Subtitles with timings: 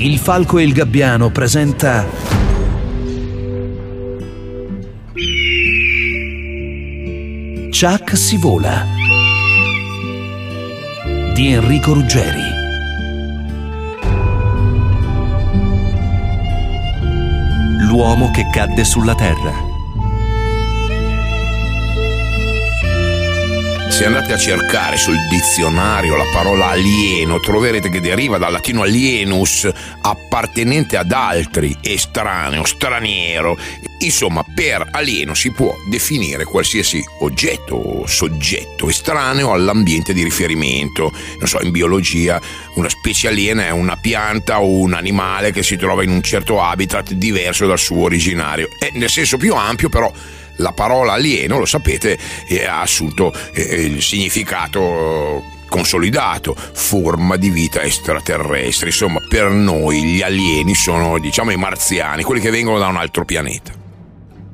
[0.00, 2.06] Il Falco e il Gabbiano presenta
[7.68, 8.86] Chuck si vola
[11.34, 12.42] di Enrico Ruggeri.
[17.80, 19.67] L'uomo che cadde sulla terra.
[23.98, 29.68] Se andate a cercare sul dizionario la parola alieno, troverete che deriva dal latino alienus,
[30.02, 33.58] appartenente ad altri, estraneo, straniero.
[33.98, 41.12] Insomma, per alieno si può definire qualsiasi oggetto o soggetto estraneo all'ambiente di riferimento.
[41.40, 42.40] Non so, in biologia
[42.74, 46.62] una specie aliena è una pianta o un animale che si trova in un certo
[46.62, 48.68] habitat diverso dal suo originario.
[48.78, 50.12] E nel senso più ampio, però,
[50.58, 52.18] la parola alieno, lo sapete,
[52.66, 58.88] ha assunto eh, il significato consolidato, forma di vita extraterrestre.
[58.88, 63.24] Insomma, per noi gli alieni sono, diciamo, i marziani, quelli che vengono da un altro
[63.24, 63.77] pianeta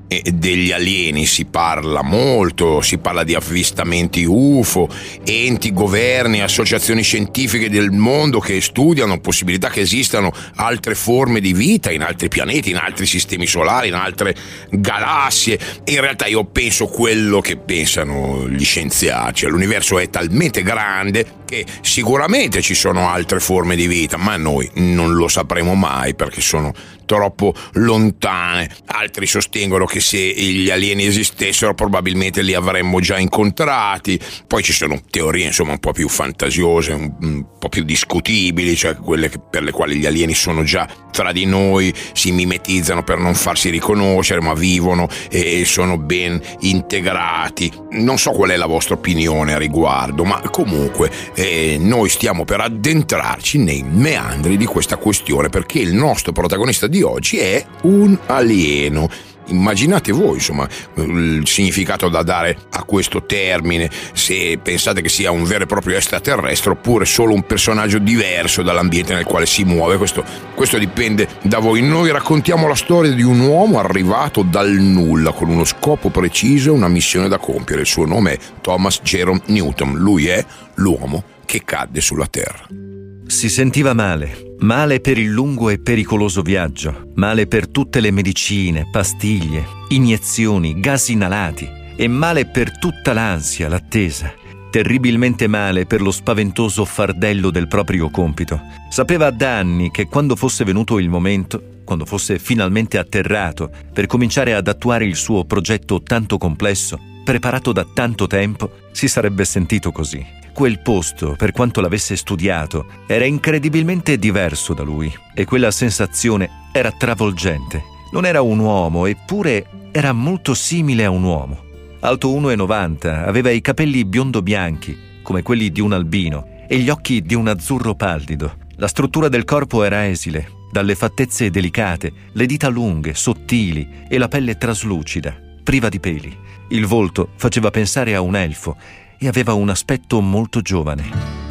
[0.07, 4.89] degli alieni si parla molto, si parla di avvistamenti UFO,
[5.25, 11.91] enti, governi, associazioni scientifiche del mondo che studiano possibilità che esistano altre forme di vita
[11.91, 14.35] in altri pianeti, in altri sistemi solari, in altre
[14.71, 15.59] galassie.
[15.85, 21.65] In realtà io penso quello che pensano gli scienziati, cioè l'universo è talmente grande che
[21.81, 26.73] sicuramente ci sono altre forme di vita, ma noi non lo sapremo mai perché sono
[27.05, 28.71] troppo lontane.
[28.87, 34.19] Altri sostengono che se gli alieni esistessero probabilmente li avremmo già incontrati.
[34.47, 39.31] Poi ci sono teorie insomma un po' più fantasiose, un, po' più discutibili, cioè quelle
[39.51, 43.71] per le quali gli alieni sono già tra di noi, si mimetizzano per non farsi
[43.71, 47.73] riconoscere, ma vivono e sono ben integrati.
[47.93, 52.61] Non so qual è la vostra opinione a riguardo, ma comunque eh, noi stiamo per
[52.61, 59.11] addentrarci nei meandri di questa questione perché il nostro protagonista di oggi è un alieno.
[59.47, 65.45] Immaginate voi, insomma, il significato da dare a questo termine, se pensate che sia un
[65.45, 70.25] vero e proprio extraterrestre oppure solo un personaggio diverso dall'ambiente nel quale si muove, questo,
[70.55, 71.83] questo dipende da voi.
[71.83, 76.77] Noi raccontiamo la storia di un uomo arrivato dal nulla con uno scopo preciso e
[76.77, 77.83] una missione da compiere.
[77.83, 80.43] Il suo nome è Thomas Jerome Newton, lui è
[80.77, 83.04] l'uomo che cadde sulla Terra.
[83.27, 88.89] Si sentiva male Male per il lungo e pericoloso viaggio, male per tutte le medicine,
[88.91, 94.33] pastiglie, iniezioni, gas inalati e male per tutta l'ansia, l'attesa.
[94.71, 98.59] Terribilmente male per lo spaventoso fardello del proprio compito.
[98.89, 104.55] Sapeva da anni che quando fosse venuto il momento, quando fosse finalmente atterrato per cominciare
[104.55, 110.43] ad attuare il suo progetto tanto complesso, preparato da tanto tempo, si sarebbe sentito così.
[110.55, 116.93] Quel posto, per quanto l'avesse studiato, era incredibilmente diverso da lui e quella sensazione era
[116.93, 117.83] travolgente.
[118.13, 121.61] Non era un uomo, eppure era molto simile a un uomo.
[121.99, 127.35] Alto 1,90, aveva i capelli biondo-bianchi, come quelli di un albino, e gli occhi di
[127.35, 128.59] un azzurro pallido.
[128.77, 134.29] La struttura del corpo era esile, dalle fattezze delicate, le dita lunghe, sottili e la
[134.29, 136.37] pelle traslucida, priva di peli.
[136.69, 138.77] Il volto faceva pensare a un elfo
[139.19, 141.43] e aveva un aspetto molto giovane.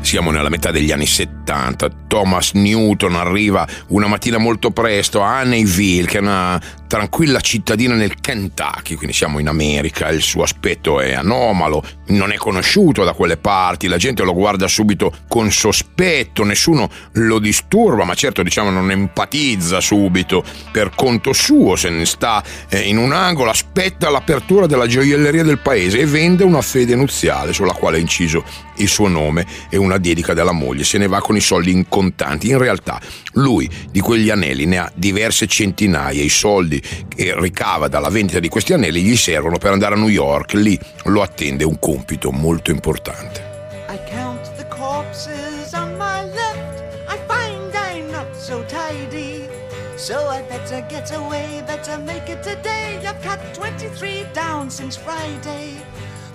[0.00, 1.88] Siamo nella metà degli anni 70.
[2.06, 8.20] Thomas Newton arriva una mattina molto presto a Honeyville, che è una tranquilla cittadina nel
[8.20, 10.08] Kentucky, quindi siamo in America.
[10.08, 14.68] Il suo aspetto è anomalo, non è conosciuto da quelle parti, la gente lo guarda
[14.68, 20.44] subito con sospetto, nessuno lo disturba, ma certo diciamo non empatizza subito.
[20.70, 25.58] Per conto suo se ne sta eh, in un angolo, aspetta l'apertura della gioielleria del
[25.58, 28.44] paese e vende una fede nuziale sulla quale ha inciso
[28.76, 31.88] il suo nome e una dedica della moglie, se ne va con i soldi in
[31.88, 32.48] contanti.
[32.48, 33.00] In realtà
[33.34, 38.48] lui di quegli anelli ne ha diverse centinaia, i soldi che ricava dalla vendita di
[38.48, 42.70] questi anelli gli servono per andare a New York, lì lo attende un compito molto
[42.70, 43.52] importante.
[43.88, 49.48] I count the corpses on my left, I find I'm not so tidy.
[49.96, 53.00] So I better get away, better make it today.
[53.06, 55.76] I've cut 23 down since Friday.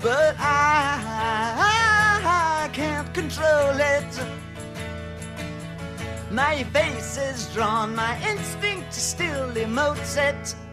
[0.02, 0.96] But I,
[2.64, 4.20] I can't control it.
[6.30, 10.69] My face is drawn, my instinct still emotes it.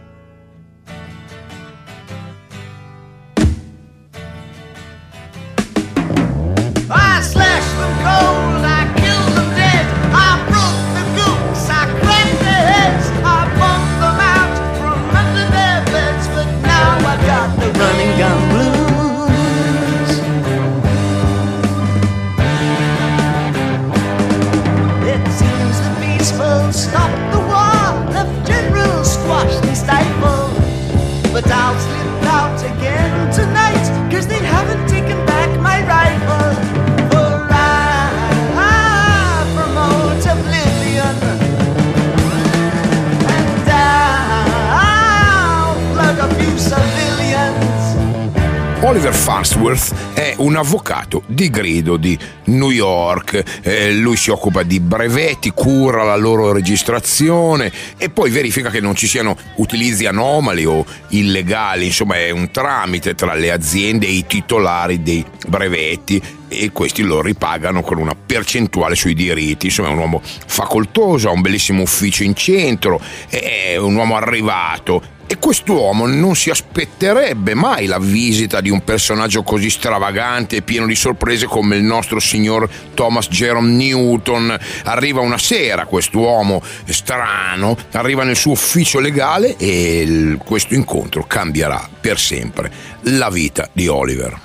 [48.88, 54.80] Oliver Farnsworth è un avvocato di grido di New York, eh, lui si occupa di
[54.80, 60.86] brevetti, cura la loro registrazione e poi verifica che non ci siano utilizzi anomali o
[61.08, 67.02] illegali, insomma è un tramite tra le aziende e i titolari dei brevetti e questi
[67.02, 69.66] lo ripagano con una percentuale sui diritti.
[69.66, 72.98] Insomma, è un uomo facoltoso, ha un bellissimo ufficio in centro,
[73.28, 75.16] è un uomo arrivato.
[75.30, 80.86] E quest'uomo non si aspetterebbe mai la visita di un personaggio così stravagante e pieno
[80.86, 84.58] di sorprese come il nostro signor Thomas Jerome Newton.
[84.84, 91.86] Arriva una sera quest'uomo strano, arriva nel suo ufficio legale e il- questo incontro cambierà
[92.00, 92.72] per sempre
[93.02, 94.40] la vita di Oliver.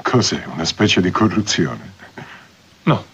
[0.00, 0.42] Cos'è?
[0.54, 1.92] Una specie di corruzione?
[2.84, 3.04] No,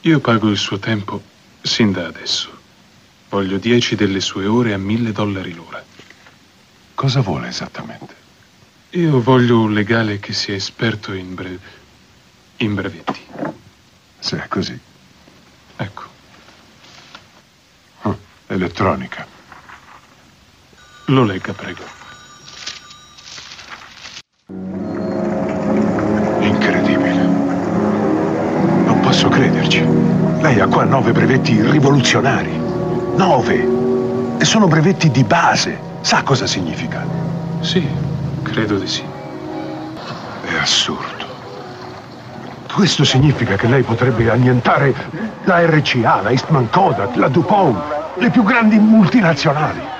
[0.00, 1.20] io pago il suo tempo
[1.60, 2.48] sin da adesso.
[3.28, 5.84] Voglio 10 delle sue ore a 1000 dollari l'ora.
[6.98, 8.12] Cosa vuole esattamente?
[8.90, 11.60] Io voglio un legale che sia esperto in, bre-
[12.56, 13.20] in brevetti.
[14.18, 14.76] Se è così.
[15.76, 16.02] Ecco,
[18.02, 18.16] Ah,
[18.48, 19.24] elettronica.
[21.04, 21.84] lo legga, prego.
[26.40, 27.26] Incredibile.
[28.86, 29.86] Non posso crederci.
[30.40, 32.50] Lei ha qua nove brevetti rivoluzionari.
[33.16, 34.36] Nove!
[34.40, 35.87] E sono brevetti di base.
[36.00, 37.04] Sa cosa significa?
[37.60, 37.86] Sì,
[38.42, 39.04] credo di sì.
[40.42, 41.26] È assurdo.
[42.72, 44.94] Questo significa che lei potrebbe annientare
[45.44, 49.97] la RCA, la Eastman Kodak, la DuPont, le più grandi multinazionali.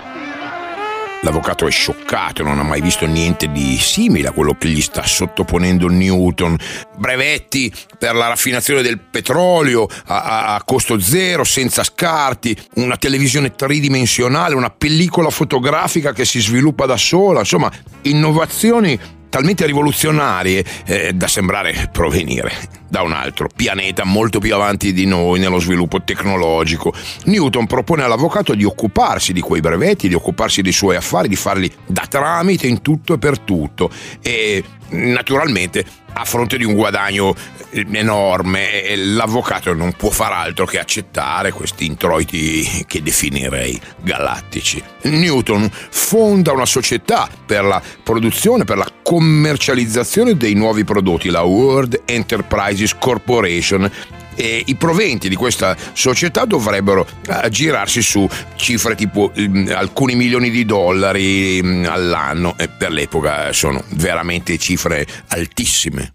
[1.23, 5.05] L'avvocato è scioccato, non ha mai visto niente di simile a quello che gli sta
[5.05, 6.57] sottoponendo Newton.
[6.97, 14.55] Brevetti per la raffinazione del petrolio a, a- costo zero, senza scarti, una televisione tridimensionale,
[14.55, 17.71] una pellicola fotografica che si sviluppa da sola, insomma,
[18.03, 18.99] innovazioni
[19.29, 25.39] talmente rivoluzionarie eh, da sembrare provenire da un altro pianeta molto più avanti di noi
[25.39, 26.93] nello sviluppo tecnologico.
[27.25, 31.71] Newton propone all'avvocato di occuparsi di quei brevetti, di occuparsi dei suoi affari, di farli
[31.87, 33.91] da tramite in tutto e per tutto
[34.23, 37.35] e naturalmente a fronte di un guadagno
[37.71, 44.83] enorme l'avvocato non può far altro che accettare questi introiti che definirei galattici.
[45.03, 52.03] Newton fonda una società per la produzione, per la commercializzazione dei nuovi prodotti, la World
[52.07, 53.91] Enterprises Corporation,
[54.39, 60.49] e i proventi di questa società dovrebbero eh, girarsi su cifre tipo mm, alcuni milioni
[60.51, 66.13] di dollari mm, all'anno e per l'epoca sono veramente cifre altissime.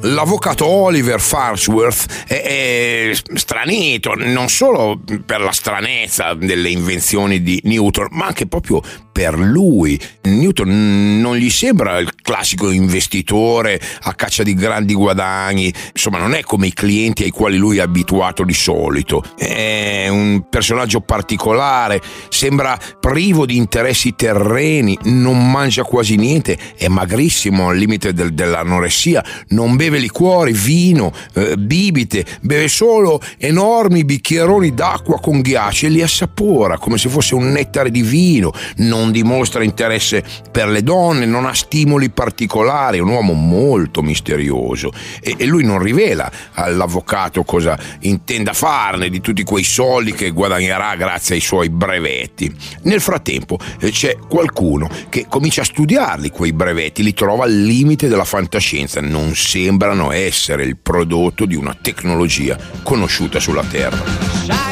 [0.00, 8.08] L'avvocato Oliver Farnsworth è, è stranito non solo per la stranezza delle invenzioni di Newton,
[8.10, 8.82] ma anche proprio
[9.16, 9.98] per lui.
[10.24, 16.42] Newton non gli sembra il classico investitore a caccia di grandi guadagni, insomma non è
[16.42, 19.24] come i clienti ai quali lui è abituato di solito.
[19.34, 27.70] È un personaggio particolare, sembra privo di interessi terreni, non mangia quasi niente, è magrissimo
[27.70, 35.18] al limite del- dell'anoressia, non beve liquori, vino, eh, bibite, beve solo enormi bicchieroni d'acqua
[35.20, 40.24] con ghiaccio e li assapora come se fosse un nettare di vino, non dimostra interesse
[40.50, 45.64] per le donne, non ha stimoli particolari, è un uomo molto misterioso e, e lui
[45.64, 51.68] non rivela all'avvocato cosa intenda farne di tutti quei soldi che guadagnerà grazie ai suoi
[51.68, 52.54] brevetti.
[52.82, 58.08] Nel frattempo eh, c'è qualcuno che comincia a studiarli quei brevetti, li trova al limite
[58.08, 64.66] della fantascienza, non sembrano essere il prodotto di una tecnologia conosciuta sulla Terra.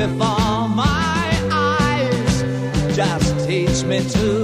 [0.00, 0.39] before
[3.84, 4.39] me to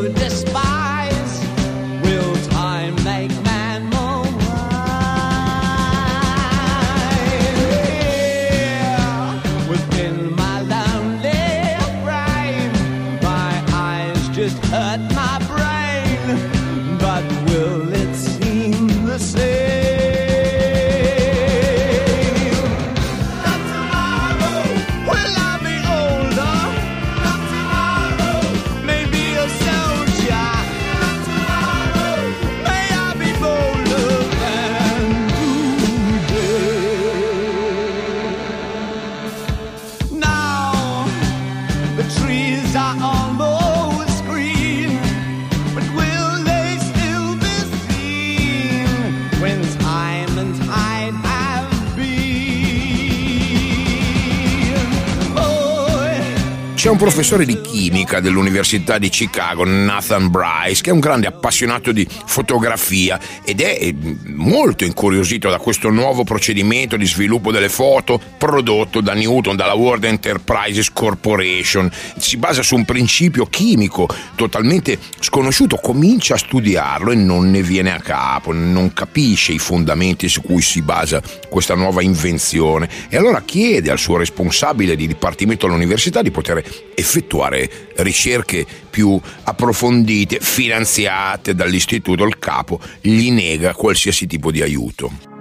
[56.86, 61.90] c'è un professore di chimica dell'Università di Chicago, Nathan Bryce, che è un grande appassionato
[61.90, 63.92] di fotografia ed è eh,
[64.26, 70.04] molto incuriosito da questo nuovo procedimento di sviluppo delle foto prodotto da Newton, dalla World
[70.04, 71.90] Enterprises Corporation.
[72.18, 77.92] Si basa su un principio chimico totalmente sconosciuto, comincia a studiarlo e non ne viene
[77.92, 83.42] a capo, non capisce i fondamenti su cui si basa questa nuova invenzione e allora
[83.42, 86.62] chiede al suo responsabile di dipartimento all'università di poter
[86.94, 92.24] effettuare ricerche più approfondite, finanziate dall'istituto.
[92.24, 95.35] Il capo gli nega qualsiasi tipo di aiuto.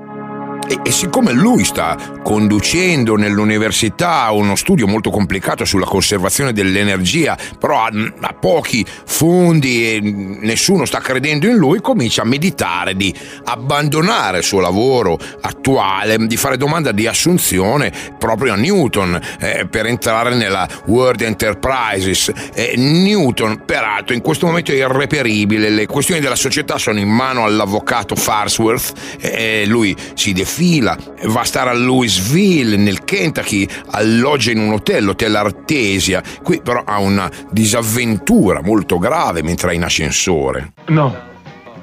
[0.67, 7.83] E, e, siccome lui sta conducendo nell'università uno studio molto complicato sulla conservazione dell'energia, però
[7.83, 7.91] ha,
[8.21, 14.43] ha, pochi fondi e nessuno sta credendo in lui, comincia a meditare di abbandonare il
[14.43, 20.67] suo lavoro attuale, di fare domanda di assunzione proprio a Newton eh, per entrare nella
[20.87, 22.31] World Enterprises.
[22.55, 27.43] Eh, Newton, peraltro, in questo momento è irreperibile, le questioni della società sono in mano
[27.43, 34.51] all'avvocato Farsworth, eh, lui si define fila, va a stare a Louisville, nel Kentucky, alloggia
[34.51, 36.23] in un hotel, l'hotel Artesia.
[36.41, 40.71] Qui però ha una disavventura molto grave mentre è in ascensore.
[40.87, 41.13] No,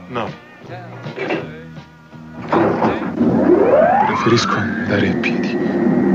[0.08, 0.30] no.
[4.06, 5.58] Preferisco andare a piedi.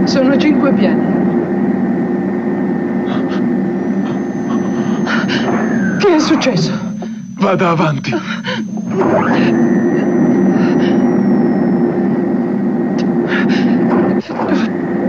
[0.06, 1.26] Sono cinque piani.
[6.00, 6.72] Che è successo?
[7.36, 8.12] Vada avanti.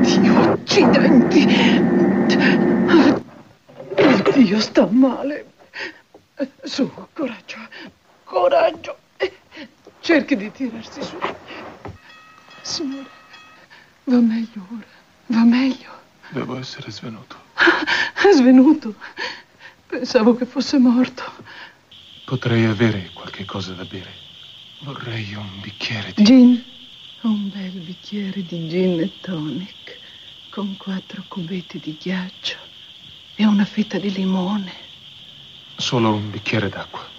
[0.00, 1.46] Dio, accidenti!
[4.34, 5.46] Dio sta male.
[6.62, 7.58] Su, coraggio,
[8.24, 8.96] coraggio.
[10.00, 11.18] Cerchi di tirarsi su.
[12.62, 13.08] Signore,
[14.04, 14.86] va meglio ora,
[15.26, 15.90] va meglio.
[16.30, 17.36] Devo essere svenuto.
[18.32, 18.94] Svenuto?
[19.86, 21.24] Pensavo che fosse morto.
[22.26, 24.12] Potrei avere qualche cosa da bere.
[24.82, 26.22] Vorrei un bicchiere di...
[26.22, 26.64] Gin?
[27.28, 30.00] Un bel bicchiere di gin e tonic
[30.48, 32.56] con quattro cubetti di ghiaccio
[33.34, 34.72] e una fetta di limone.
[35.76, 37.17] Solo un bicchiere d'acqua.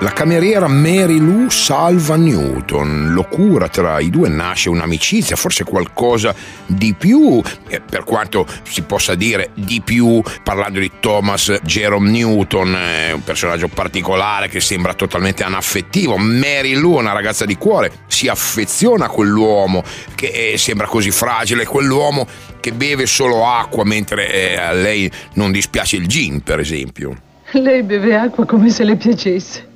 [0.00, 6.32] La cameriera Mary Lou salva Newton, lo cura, tra i due nasce un'amicizia, forse qualcosa
[6.66, 7.42] di più,
[7.90, 12.78] per quanto si possa dire di più parlando di Thomas Jerome Newton,
[13.14, 16.16] un personaggio particolare che sembra totalmente anaffettivo.
[16.16, 19.82] Mary Lou, una ragazza di cuore, si affeziona a quell'uomo
[20.14, 22.24] che sembra così fragile, quell'uomo
[22.60, 27.16] che beve solo acqua mentre eh, a lei non dispiace il gin, per esempio.
[27.50, 29.66] Lei beve acqua come se le piacesse.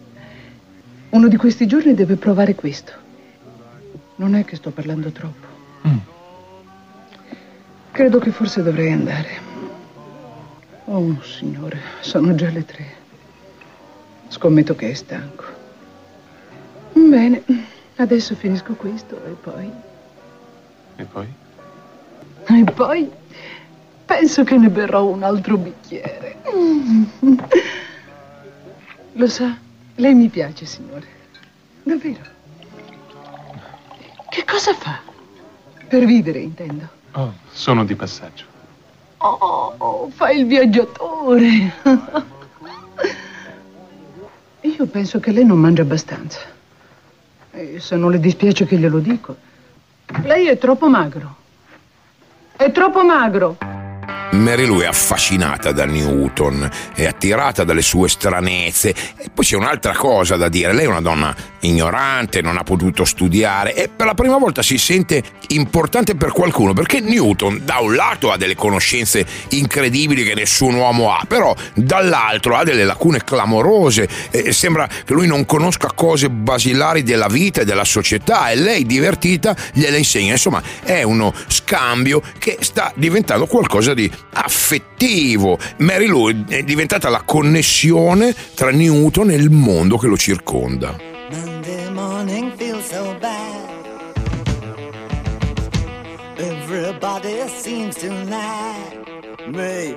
[1.13, 2.93] Uno di questi giorni deve provare questo.
[4.17, 5.47] Non è che sto parlando troppo.
[5.87, 5.97] Mm.
[7.91, 9.29] Credo che forse dovrei andare.
[10.87, 12.87] Oh, signore, sono già le tre.
[14.29, 15.45] Scommetto che è stanco.
[16.95, 17.43] Bene,
[17.97, 19.71] adesso finisco questo e poi...
[20.97, 21.27] E poi?
[22.47, 23.11] E poi
[24.07, 26.37] penso che ne berrò un altro bicchiere.
[29.13, 29.71] Lo sa?
[29.97, 31.07] Lei mi piace, signore.
[31.83, 32.21] Davvero.
[34.31, 35.01] Che cosa fa?
[35.89, 36.89] Per vivere, intendo.
[37.13, 38.45] Oh, sono di passaggio.
[39.19, 41.73] Oh, oh fa il viaggiatore.
[44.63, 46.41] Io penso che lei non mangia abbastanza.
[47.51, 49.37] E se non le dispiace che glielo dico.
[50.23, 51.37] Lei è troppo magro.
[52.57, 53.59] È troppo magro.
[54.33, 58.95] Mary Lou è affascinata da Newton, è attirata dalle sue stranezze.
[59.17, 63.05] E poi c'è un'altra cosa da dire: lei è una donna ignorante, non ha potuto
[63.05, 67.95] studiare e per la prima volta si sente importante per qualcuno perché Newton, da un
[67.95, 74.09] lato, ha delle conoscenze incredibili che nessun uomo ha, però dall'altro ha delle lacune clamorose.
[74.31, 78.87] E sembra che lui non conosca cose basilari della vita e della società e lei,
[78.87, 80.33] divertita, gliele insegna.
[80.33, 85.59] Insomma, è uno scambio che sta diventando qualcosa di affettivo.
[85.79, 90.97] Mary Lou è diventata la connessione tra Newton e il mondo che lo circonda.
[91.31, 93.71] Monday morning feels so bad.
[96.39, 99.97] Everybody seems to like me.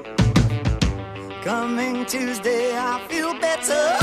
[1.43, 3.97] Coming Tuesday, I feel better.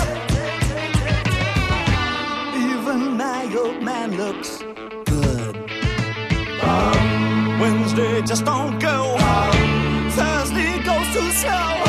[2.55, 4.63] Even my old man looks
[5.07, 5.57] good.
[6.63, 9.22] Um, Wednesday just don't go.
[11.43, 11.82] so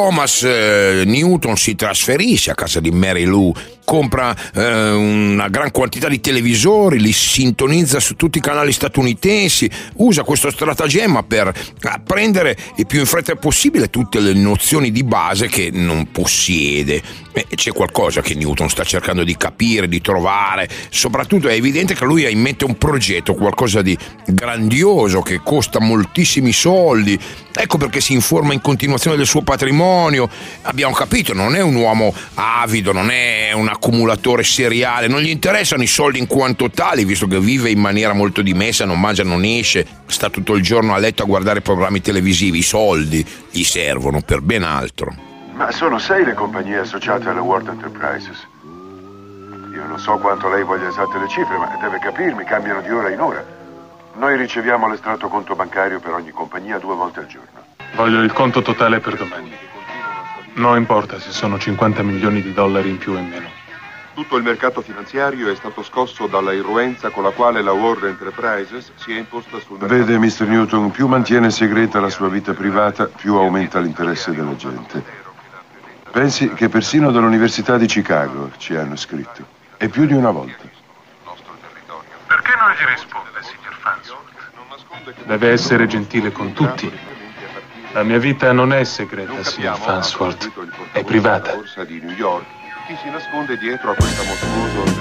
[0.00, 3.52] Thomas eh, Newton si trasferisce a casa di Mary Lou,
[3.90, 10.22] compra eh, una gran quantità di televisori, li sintonizza su tutti i canali statunitensi, usa
[10.22, 15.70] questo stratagemma per apprendere il più in fretta possibile tutte le nozioni di base che
[15.72, 17.02] non possiede.
[17.32, 22.04] E c'è qualcosa che Newton sta cercando di capire, di trovare, soprattutto è evidente che
[22.04, 27.18] lui ha in mente un progetto, qualcosa di grandioso che costa moltissimi soldi.
[27.52, 30.28] Ecco perché si informa in continuazione del suo patrimonio.
[30.62, 35.82] Abbiamo capito, non è un uomo avido, non è un accumulatore seriale, non gli interessano
[35.82, 39.42] i soldi in quanto tali, visto che vive in maniera molto dimessa, non mangia, non
[39.42, 42.58] esce, sta tutto il giorno a letto a guardare programmi televisivi.
[42.58, 45.14] I soldi gli servono per ben altro.
[45.54, 48.46] Ma sono sei le compagnie associate alla World Enterprises.
[49.74, 53.08] Io non so quanto lei voglia esatte le cifre, ma deve capirmi, cambiano di ora
[53.08, 53.44] in ora.
[54.16, 57.64] Noi riceviamo l'estratto conto bancario per ogni compagnia due volte al giorno.
[57.94, 59.50] Voglio il conto totale per domani.
[60.54, 63.59] Non importa se sono 50 milioni di dollari in più o in meno.
[64.12, 68.90] Tutto il mercato finanziario è stato scosso dalla irruenza con la quale la World Enterprises
[68.96, 70.04] si è imposta sul mercato.
[70.04, 70.46] Vede, Mr.
[70.46, 75.02] Newton, più mantiene segreta la sua vita privata, più aumenta l'interesse della gente.
[76.10, 79.46] Pensi che persino dall'Università di Chicago ci hanno scritto.
[79.76, 80.64] E più di una volta.
[82.26, 85.24] Perché non gli risponde, signor Fansworth?
[85.24, 86.92] Deve essere gentile con tutti.
[87.92, 90.50] La mia vita non è segreta, signor Fansworth.
[90.92, 91.58] È privata.
[92.90, 95.00] Chi si nasconde dietro a questa mostruosa?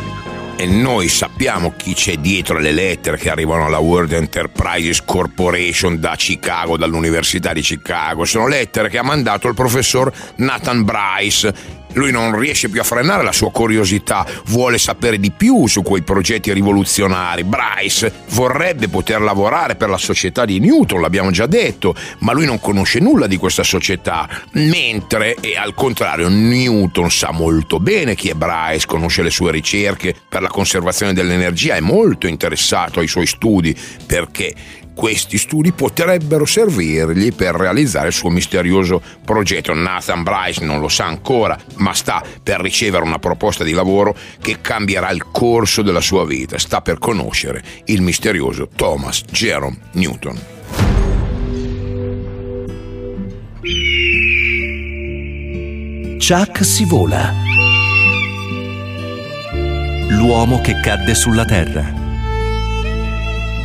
[0.58, 6.13] E noi sappiamo chi c'è dietro le lettere che arrivano alla World Enterprises Corporation da
[6.15, 8.25] Chicago, dall'Università di Chicago.
[8.25, 11.78] Sono lettere che ha mandato il professor Nathan Bryce.
[11.93, 16.02] Lui non riesce più a frenare la sua curiosità, vuole sapere di più su quei
[16.02, 17.43] progetti rivoluzionari.
[17.43, 22.60] Bryce vorrebbe poter lavorare per la società di Newton, l'abbiamo già detto, ma lui non
[22.60, 24.28] conosce nulla di questa società.
[24.52, 30.15] Mentre, e al contrario, Newton sa molto bene chi è Bryce, conosce le sue ricerche
[30.28, 33.75] per la conservazione dell'energia, è molto interessato ai suoi studi
[34.06, 34.54] perché
[34.99, 39.73] questi studi potrebbero servirgli per realizzare il suo misterioso progetto.
[39.73, 44.57] Nathan Bryce non lo sa ancora, ma sta per ricevere una proposta di lavoro che
[44.59, 46.57] cambierà il corso della sua vita.
[46.57, 50.38] Sta per conoscere il misterioso Thomas Jerome Newton.
[56.19, 57.33] Chuck si vola.
[60.09, 61.98] L'uomo che cadde sulla terra.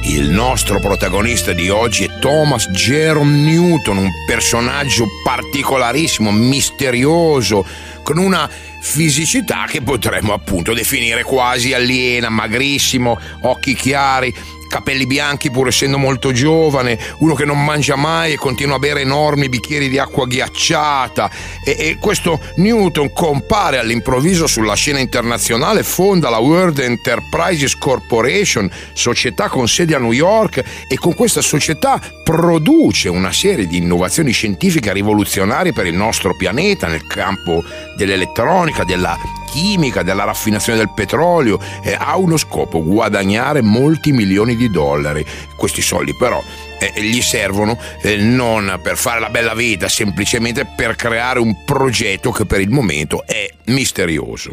[0.07, 7.65] Il nostro protagonista di oggi è Thomas Jerome Newton, un personaggio particolarissimo, misterioso,
[8.03, 8.49] con una
[8.83, 14.33] fisicità che potremmo appunto definire quasi aliena, magrissimo, occhi chiari,
[14.75, 19.03] capelli bianchi pur essendo molto giovane, uno che non mangia mai e continua a bere
[19.03, 21.31] enormi bicchieri di acqua ghiacciata.
[21.65, 29.49] E, e questo Newton compare all'improvviso sulla scena internazionale, fonda la World Enterprises Corporation, società
[29.49, 34.93] con sede a New York e con questa società produce una serie di innovazioni scientifiche
[34.93, 37.63] rivoluzionarie per il nostro pianeta nel campo
[37.97, 39.17] dell'elettronica, della
[39.55, 45.25] chimica, della raffinazione del petrolio, eh, ha uno scopo, guadagnare molti milioni di dollari.
[45.57, 46.43] Questi soldi però
[46.81, 52.33] eh, gli servono eh, non per fare la bella vita, semplicemente per creare un progetto
[52.33, 54.51] che per il momento è misterioso.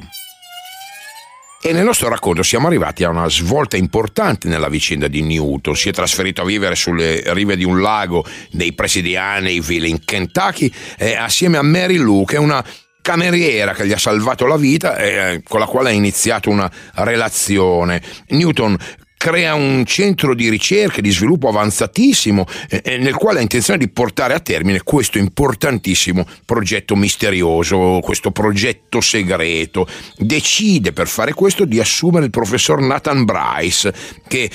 [1.64, 5.76] E nel nostro racconto siamo arrivati a una svolta importante nella vicenda di Newton.
[5.76, 10.04] Si è trasferito a vivere sulle rive di un lago nei pressi di Honeyville in
[10.04, 12.66] Kentucky eh, assieme a Mary Lou, che è una
[13.02, 16.72] cameriera che gli ha salvato la vita e eh, con la quale ha iniziato una
[16.94, 18.02] relazione.
[18.30, 18.78] Newton
[19.22, 23.78] crea un centro di ricerca e di sviluppo avanzatissimo eh, eh, nel quale ha intenzione
[23.78, 29.86] di portare a termine questo importantissimo progetto misterioso, questo progetto segreto.
[30.18, 33.94] Decide per fare questo di assumere il professor Nathan Bryce
[34.28, 34.50] che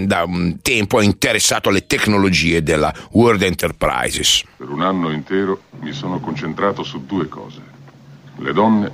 [0.00, 4.42] da un tempo è interessato alle tecnologie della World Enterprises.
[4.56, 7.67] Per un anno intero mi sono concentrato su due cose.
[8.38, 8.92] Le donne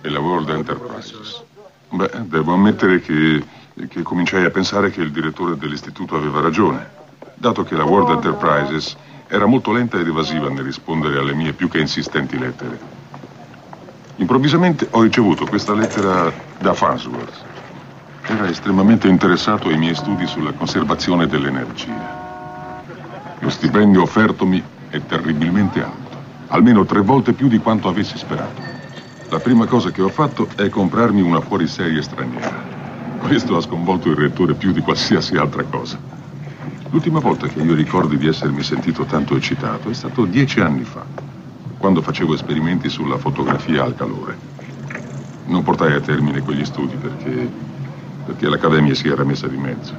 [0.00, 1.42] e la World Enterprises.
[1.90, 3.42] Beh, devo ammettere che
[3.88, 6.88] che cominciai a pensare che il direttore dell'istituto aveva ragione,
[7.34, 11.68] dato che la World Enterprises era molto lenta ed evasiva nel rispondere alle mie più
[11.68, 12.78] che insistenti lettere.
[14.16, 17.42] Improvvisamente ho ricevuto questa lettera da Farnsworth.
[18.22, 22.82] Era estremamente interessato ai miei studi sulla conservazione dell'energia.
[23.40, 28.83] Lo stipendio offertomi è terribilmente alto, almeno tre volte più di quanto avessi sperato.
[29.34, 32.54] La prima cosa che ho fatto è comprarmi una fuoriserie straniera.
[33.18, 35.98] Questo ha sconvolto il rettore più di qualsiasi altra cosa.
[36.90, 41.04] L'ultima volta che io ricordi di essermi sentito tanto eccitato è stato dieci anni fa,
[41.78, 44.38] quando facevo esperimenti sulla fotografia al calore.
[45.46, 47.50] Non portai a termine quegli studi perché,
[48.26, 49.94] perché l'Accademia si era messa di mezzo.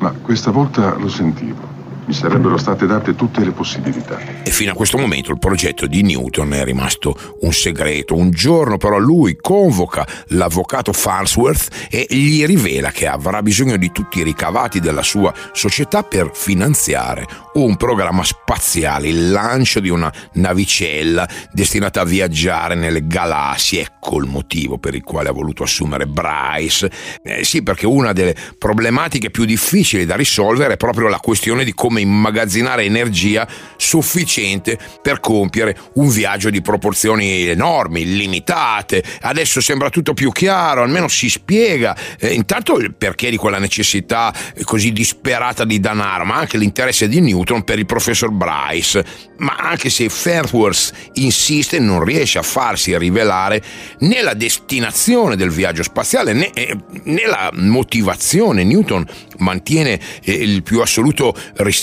[0.00, 1.73] Ma questa volta lo sentivo.
[2.06, 4.18] Mi sarebbero state date tutte le possibilità.
[4.42, 8.14] E fino a questo momento il progetto di Newton è rimasto un segreto.
[8.14, 14.18] Un giorno però lui convoca l'avvocato Farnsworth e gli rivela che avrà bisogno di tutti
[14.18, 21.26] i ricavati della sua società per finanziare un programma spaziale, il lancio di una navicella
[21.52, 23.80] destinata a viaggiare nelle galassie.
[23.80, 26.90] Ecco il motivo per il quale ha voluto assumere Bryce.
[27.22, 31.72] Eh sì, perché una delle problematiche più difficili da risolvere è proprio la questione di
[31.72, 39.02] come come immagazzinare energia sufficiente per compiere un viaggio di proporzioni enormi, limitate.
[39.20, 44.34] Adesso sembra tutto più chiaro, almeno si spiega eh, intanto il perché di quella necessità
[44.64, 49.04] così disperata di denaro, ma anche l'interesse di Newton per il professor Bryce.
[49.36, 53.62] Ma anche se Farnsworth insiste, non riesce a farsi rivelare
[54.00, 58.64] né la destinazione del viaggio spaziale né, eh, né la motivazione.
[58.64, 59.06] Newton
[59.38, 61.34] mantiene eh, il più assoluto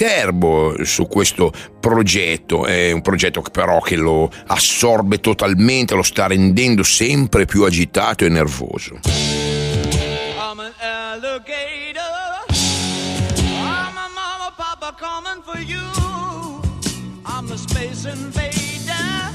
[0.01, 6.81] riservo su questo progetto, è un progetto però che lo assorbe totalmente, lo sta rendendo
[6.81, 8.99] sempre più agitato e nervoso.
[9.05, 12.01] I'm an alligator.
[13.37, 15.79] I'm a mama, papa coming for you.
[17.23, 19.29] I'm a space invader.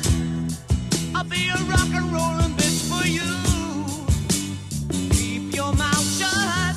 [1.14, 3.22] I'll be a rock and rollin' bitch for you.
[5.10, 6.76] Keep your mouth shut.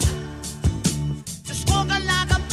[1.44, 2.49] Just walking like a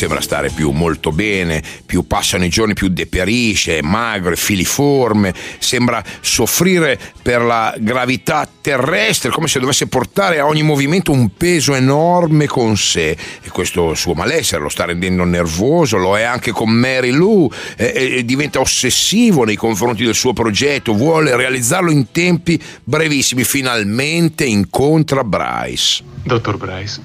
[0.00, 5.34] sembra stare più molto bene, più passano i giorni, più deperisce, è magro, è filiforme,
[5.58, 11.74] sembra soffrire per la gravità terrestre, come se dovesse portare a ogni movimento un peso
[11.74, 13.10] enorme con sé.
[13.42, 18.16] E questo suo malessere lo sta rendendo nervoso, lo è anche con Mary Lou, eh,
[18.16, 25.24] eh, diventa ossessivo nei confronti del suo progetto, vuole realizzarlo in tempi brevissimi, finalmente incontra
[25.24, 26.02] Bryce.
[26.22, 27.02] Dottor Bryce,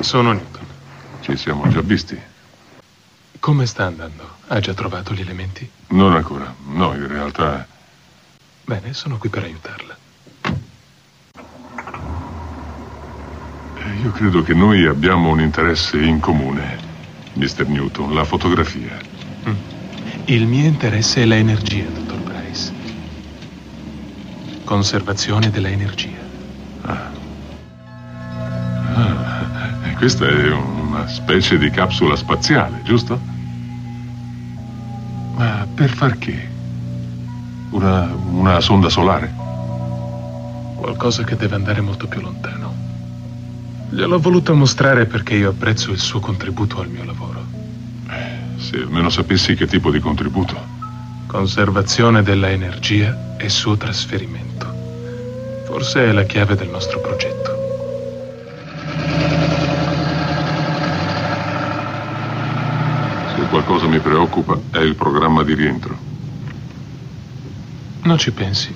[0.00, 0.66] sono Newton.
[1.20, 2.30] Ci siamo già visti.
[3.42, 4.36] Come sta andando?
[4.46, 5.68] Ha già trovato gli elementi?
[5.88, 6.54] Non ancora.
[6.68, 7.66] No, in realtà
[8.64, 9.96] Bene, sono qui per aiutarla.
[13.78, 16.78] eh, io credo che noi abbiamo un interesse in comune,
[17.32, 17.66] Mr.
[17.66, 18.96] Newton, la fotografia.
[20.26, 22.72] Il mio interesse è l'energia, dottor Bryce.
[24.62, 26.20] Conservazione della energia.
[29.84, 33.31] E questa è una specie di capsula spaziale, giusto?
[35.82, 36.48] Per far che?
[37.70, 39.34] Una, una sonda solare?
[40.76, 42.72] Qualcosa che deve andare molto più lontano.
[43.90, 47.44] Gliel'ho voluto mostrare perché io apprezzo il suo contributo al mio lavoro.
[48.58, 50.54] Se almeno sapessi che tipo di contributo.
[51.26, 54.72] Conservazione della energia e suo trasferimento.
[55.64, 57.50] Forse è la chiave del nostro progetto.
[63.34, 65.94] Se qualcosa mi preoccupa è il programma di rientro.
[68.04, 68.74] Non ci pensi.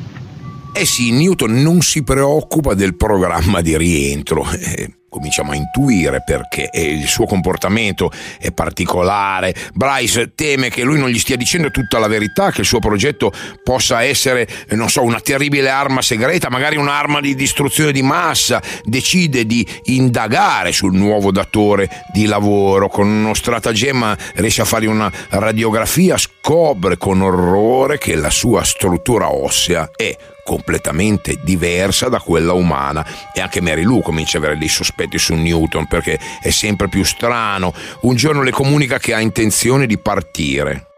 [0.75, 4.45] Eh sì, Newton non si preoccupa del programma di rientro.
[4.51, 9.55] Eh, cominciamo a intuire perché il suo comportamento è particolare.
[9.73, 13.33] Bryce teme che lui non gli stia dicendo tutta la verità, che il suo progetto
[13.65, 18.63] possa essere, eh, non so, una terribile arma segreta, magari un'arma di distruzione di massa.
[18.85, 22.89] Decide di indagare sul nuovo datore di lavoro.
[22.89, 29.33] Con uno stratagemma riesce a fare una radiografia, scopre con orrore che la sua struttura
[29.33, 30.15] ossea è
[30.47, 33.05] completamente diversa da quella umana
[33.35, 37.05] e anche Mary Lou comincia ad avere dei sospetti su Newton perché è sempre più
[37.05, 37.75] strano.
[38.03, 40.93] Un giorno le comunica che ha intenzione di partire.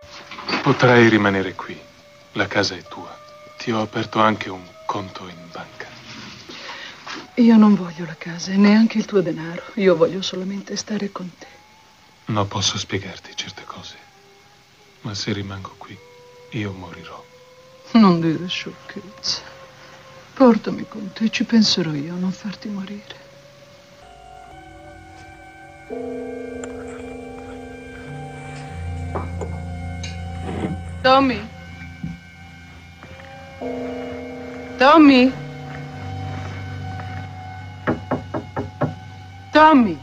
[0.62, 1.76] Potrai rimanere qui.
[2.32, 3.16] La casa è tua.
[3.56, 5.86] Ti ho aperto anche un conto in banca.
[7.36, 9.62] Io non voglio la casa e neanche il tuo denaro.
[9.74, 11.46] Io voglio solamente stare con te.
[12.26, 13.96] Non posso spiegarti certe cose.
[15.02, 15.96] Ma se rimango qui,
[16.50, 17.27] io morirò.
[17.98, 19.42] Non dire sciocchezze.
[20.32, 23.26] Portami con te, ci penserò io a non farti morire.
[31.02, 31.40] Tommy?
[34.76, 35.32] Tommy?
[39.50, 39.98] Tommy?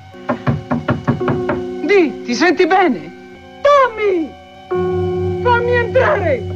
[1.85, 3.61] Di, ti senti bene?
[3.61, 4.29] Tommy!
[5.41, 6.54] Fammi entrare!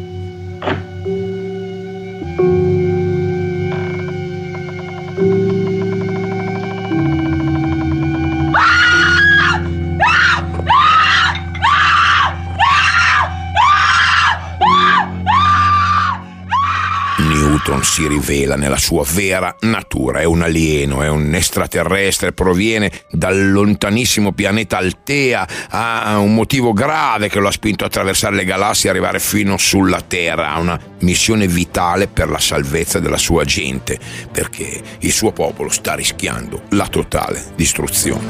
[18.00, 24.32] Si rivela nella sua vera natura, è un alieno, è un extraterrestre, proviene dal lontanissimo
[24.32, 28.92] pianeta Altea, ha un motivo grave che lo ha spinto a attraversare le galassie e
[28.92, 34.00] arrivare fino sulla Terra, ha una missione vitale per la salvezza della sua gente,
[34.32, 38.28] perché il suo popolo sta rischiando la totale distruzione.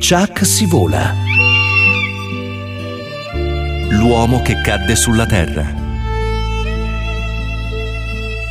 [0.00, 1.45] Chuck si vola.
[3.90, 5.84] L'uomo che cadde sulla terra.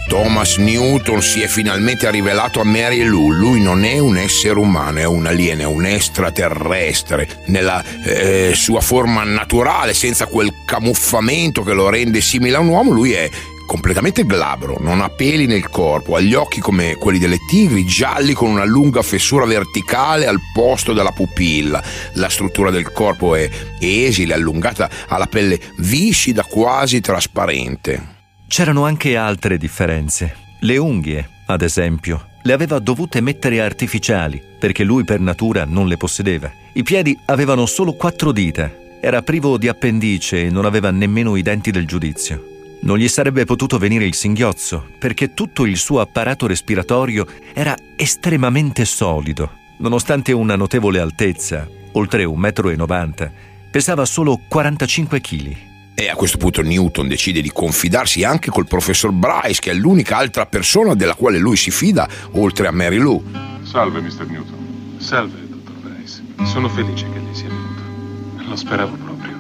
[0.08, 3.32] Thomas Newton si è finalmente rivelato a Mary Lou.
[3.32, 8.82] Lui non è un essere umano, è un alieno, è un extraterrestre nella eh, sua
[8.82, 12.92] forma naturale, senza quel camuffamento che lo rende simile a un uomo.
[12.92, 13.30] Lui è
[13.66, 18.34] completamente glabro, non ha peli nel corpo, ha gli occhi come quelli delle tigri, gialli
[18.34, 21.84] con una lunga fessura verticale al posto della pupilla.
[22.14, 23.50] La struttura del corpo è
[23.80, 28.14] esile, allungata, ha la pelle viscida, quasi trasparente.
[28.48, 30.36] C'erano anche altre differenze.
[30.62, 35.98] Le unghie, ad esempio, le aveva dovute mettere artificiali, perché lui per natura non le
[35.98, 36.52] possedeva.
[36.74, 41.42] I piedi avevano solo quattro dita, era privo di appendice e non aveva nemmeno i
[41.42, 42.55] denti del giudizio.
[42.82, 48.86] Non gli sarebbe potuto venire il singhiozzo, perché tutto il suo apparato respiratorio era estremamente
[48.86, 49.52] solido.
[49.78, 53.32] Nonostante una notevole altezza, oltre 1,90 m,
[53.72, 55.56] pesava solo 45 kg.
[55.98, 60.18] E a questo punto Newton decide di confidarsi anche col professor Bryce, che è l'unica
[60.18, 63.24] altra persona della quale lui si fida, oltre a Mary Lou.
[63.64, 64.28] Salve, Mr.
[64.28, 64.98] Newton.
[64.98, 66.22] Salve, dottor Bryce.
[66.44, 68.50] Sono felice che lei sia venuto.
[68.50, 69.35] Lo speravo proprio.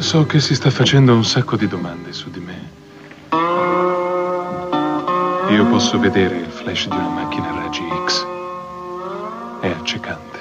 [0.00, 2.68] So che si sta facendo un sacco di domande su di me.
[5.52, 8.26] Io posso vedere il flash di una macchina raggi X.
[9.60, 10.38] È accecante.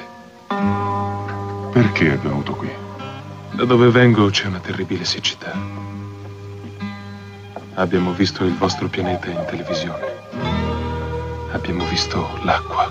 [1.74, 2.72] Perché è venuto qui?
[3.52, 5.52] Da dove vengo c'è una terribile siccità.
[7.74, 10.08] Abbiamo visto il vostro pianeta in televisione.
[11.52, 12.90] Abbiamo visto l'acqua.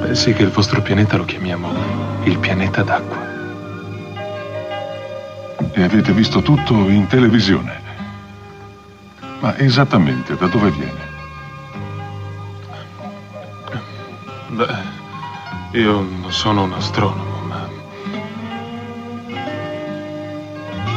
[0.00, 1.72] Pensi che il vostro pianeta lo chiamiamo
[2.24, 3.13] il pianeta d'acqua.
[5.76, 7.82] E avete visto tutto in televisione.
[9.40, 11.12] Ma esattamente da dove viene?
[14.50, 17.68] Beh, io non sono un astronomo, ma...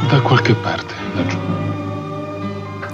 [0.08, 1.38] Da qualche parte, laggiù.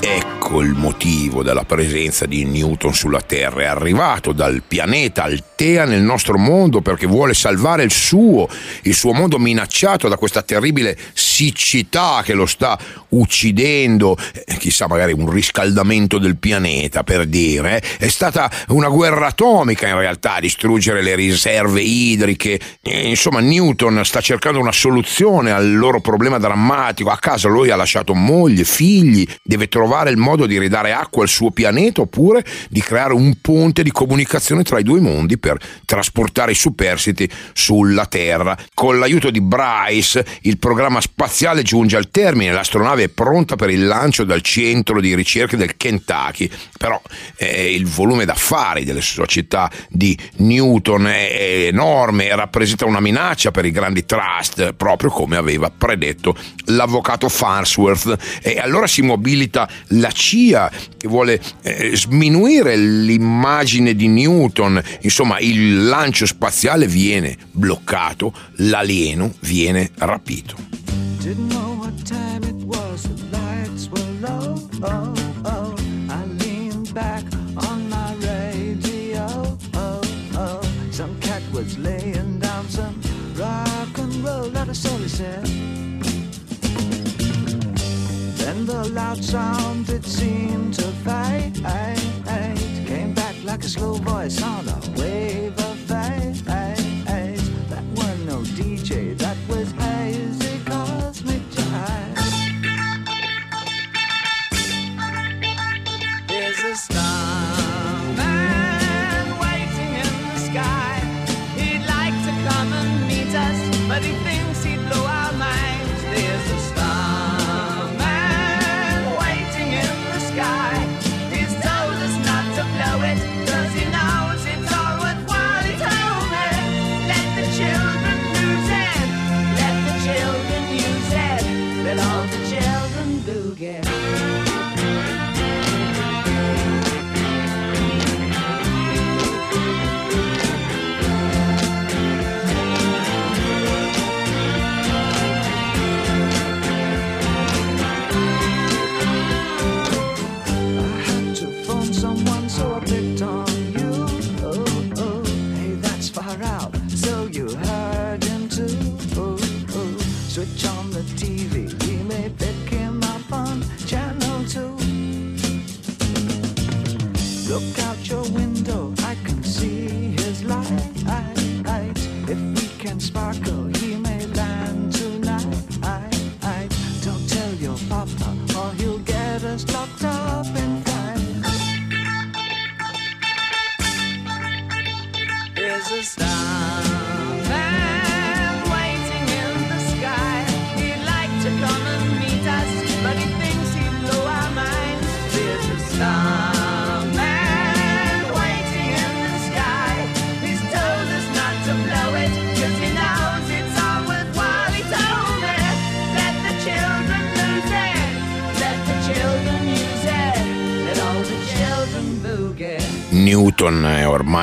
[0.01, 3.63] Ecco il motivo della presenza di Newton sulla Terra.
[3.63, 8.49] È arrivato dal pianeta Altea nel nostro mondo perché vuole salvare il suo,
[8.83, 10.97] il suo mondo minacciato da questa terribile
[11.35, 14.17] siccità che lo sta uccidendo.
[14.47, 17.77] Eh, chissà, magari un riscaldamento del pianeta, per dire.
[17.77, 17.83] eh.
[17.99, 22.61] È stata una guerra atomica in realtà a distruggere le riserve idriche.
[22.83, 27.11] Eh, Insomma, Newton sta cercando una soluzione al loro problema drammatico.
[27.11, 31.29] A casa lui ha lasciato moglie, figli, deve trovare il modo di ridare acqua al
[31.29, 36.53] suo pianeta oppure di creare un ponte di comunicazione tra i due mondi per trasportare
[36.53, 38.57] i superstiti sulla Terra.
[38.73, 43.71] Con l'aiuto di Bryce, il programma spaziale spaziale giunge al termine, l'astronave è pronta per
[43.71, 47.01] il lancio dal centro di ricerche del Kentucky, però
[47.37, 53.65] eh, il volume d'affari delle società di Newton è enorme e rappresenta una minaccia per
[53.65, 58.43] i grandi trust, proprio come aveva predetto l'avvocato Farnsworth.
[58.43, 65.87] E allora si mobilita la CIA che vuole eh, sminuire l'immagine di Newton, insomma il
[65.87, 70.75] lancio spaziale viene bloccato, l'alieno viene rapito.
[71.25, 74.57] Didn't know what time it was, the lights were low.
[74.83, 75.15] Oh,
[75.47, 75.75] oh.
[76.11, 77.25] I leaned back
[77.67, 79.57] on my radio.
[79.73, 80.03] Oh,
[80.35, 80.61] oh.
[80.91, 83.01] Some cat was laying down some
[83.37, 85.47] rock and roll, is all he said.
[88.37, 91.55] Then the loud sound it seemed to fade
[92.87, 96.64] came back like a slow voice on a wave of fate.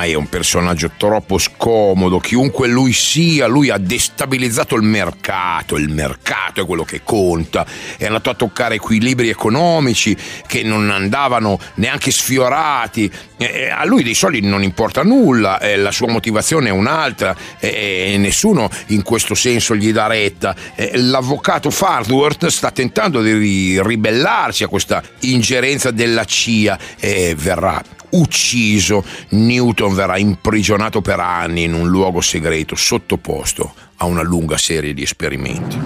[0.02, 5.88] È ormai un personaggio troppo scomodo, chiunque lui sia, lui ha destabilizzato il mercato, il
[5.88, 7.64] mercato è quello che conta,
[7.96, 13.10] è andato a toccare equilibri economici che non andavano neanche sfiorati,
[13.42, 18.12] Eh, a lui dei soldi non importa nulla, eh, la sua motivazione è un'altra eh,
[18.12, 20.54] e nessuno in questo senso gli dà retta.
[20.76, 27.82] Eh, L'avvocato Farnsworth sta tentando di ri- ribellarsi a questa ingerenza della CIA e verrà
[28.12, 29.04] ucciso.
[29.30, 35.02] Newton verrà imprigionato per anni in un luogo segreto, sottoposto a una lunga serie di
[35.02, 35.78] esperimenti.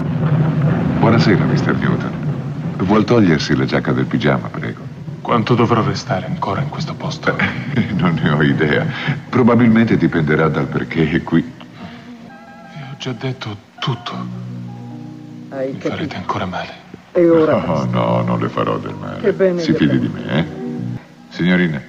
[0.99, 1.75] Buonasera, Mr.
[1.75, 2.25] Newton.
[2.77, 4.95] Vuol togliersi la giacca del pigiama, prego?
[5.21, 7.35] Quanto dovrò restare ancora in questo posto?
[7.97, 8.85] non ne ho idea.
[9.29, 11.41] Probabilmente dipenderà dal perché è qui.
[11.41, 14.13] Vi ho già detto tutto.
[15.49, 15.89] Hai Mi capito?
[15.89, 16.85] farete ancora male.
[17.11, 19.19] E ora No, no, non le farò del male.
[19.21, 19.99] Che bene Si fidi fa.
[20.01, 20.45] di me, eh?
[21.29, 21.81] Signorina,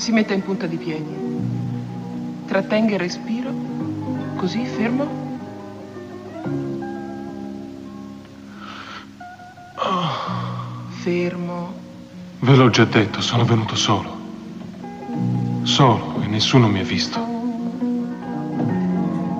[0.00, 1.14] si metta in punta di piedi.
[2.46, 3.52] Trattenga il respiro.
[4.36, 5.06] Così, fermo.
[11.02, 11.74] Fermo.
[12.38, 14.18] Ve l'ho già detto, sono venuto solo.
[15.64, 17.39] Solo e nessuno mi ha visto.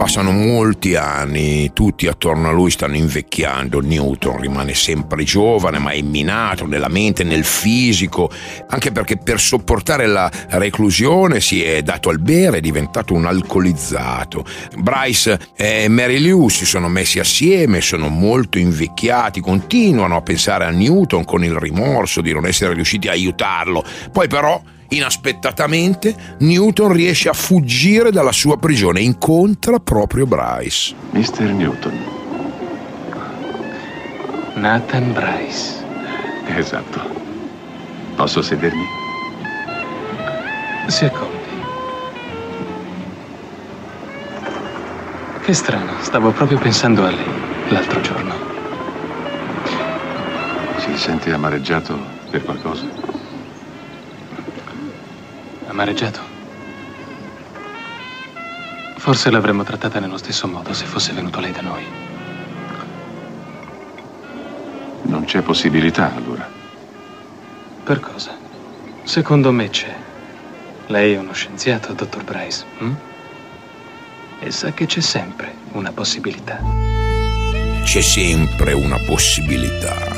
[0.01, 6.01] Passano molti anni, tutti attorno a lui stanno invecchiando, Newton rimane sempre giovane ma è
[6.01, 8.30] minato nella mente, nel fisico,
[8.68, 14.42] anche perché per sopportare la reclusione si è dato al bere, è diventato un alcolizzato.
[14.78, 20.70] Bryce e Mary Lou si sono messi assieme, sono molto invecchiati, continuano a pensare a
[20.70, 23.84] Newton con il rimorso di non essere riusciti a aiutarlo.
[24.11, 30.95] Poi però Inaspettatamente, Newton riesce a fuggire dalla sua prigione e incontra proprio Bryce.
[31.11, 31.43] Mr.
[31.43, 31.99] Newton.
[34.55, 35.84] Nathan Bryce.
[36.57, 37.01] Esatto.
[38.16, 38.84] Posso sedermi?
[40.88, 41.38] Si accomodi.
[45.45, 47.24] Che strano, stavo proprio pensando a lei
[47.68, 48.34] l'altro giorno.
[50.97, 51.99] senti amareggiato
[52.30, 53.09] per qualcosa?
[55.71, 56.18] Amareggiato?
[58.97, 61.85] Forse l'avremmo trattata nello stesso modo se fosse venuto lei da noi.
[65.03, 66.49] Non c'è possibilità, allora.
[67.85, 68.37] Per cosa?
[69.05, 69.95] Secondo me c'è.
[70.89, 72.64] Lei è uno scienziato, dottor Bryce.
[72.79, 72.93] hm?
[74.41, 76.59] E sa che c'è sempre una possibilità.
[77.85, 80.09] C'è sempre una possibilità.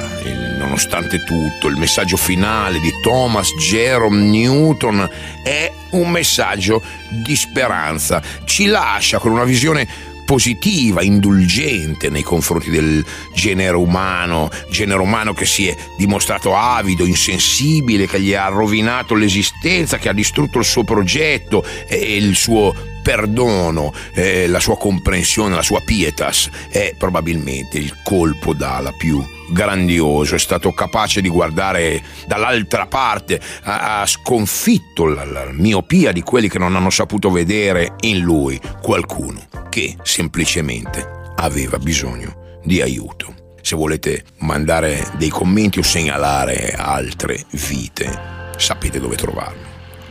[0.59, 5.09] Nonostante tutto, il messaggio finale di Thomas Jerome Newton
[5.43, 8.23] è un messaggio di speranza.
[8.45, 9.87] Ci lascia con una visione
[10.25, 13.05] positiva, indulgente nei confronti del
[13.35, 19.99] genere umano, genere umano che si è dimostrato avido, insensibile, che gli ha rovinato l'esistenza,
[19.99, 25.63] che ha distrutto il suo progetto e il suo perdono, eh, la sua comprensione, la
[25.63, 29.23] sua pietas è probabilmente il colpo d'ala più
[29.53, 36.23] grandioso, è stato capace di guardare dall'altra parte, ha, ha sconfitto la, la miopia di
[36.23, 43.35] quelli che non hanno saputo vedere in lui qualcuno che semplicemente aveva bisogno di aiuto.
[43.63, 49.65] Se volete mandare dei commenti o segnalare altre vite, sapete dove trovarmi.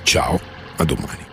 [0.04, 0.40] Ciao,
[0.78, 1.31] a domani.